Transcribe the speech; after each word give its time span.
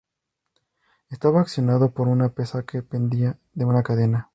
Estaba 1.11 1.41
accionado 1.41 1.91
por 1.93 2.07
una 2.07 2.29
pesa 2.29 2.63
que 2.65 2.81
pendía 2.81 3.37
de 3.53 3.65
una 3.65 3.83
cadena. 3.83 4.29